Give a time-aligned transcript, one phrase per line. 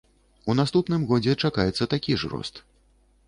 [0.51, 2.55] У наступным годзе чакаецца такі ж рост.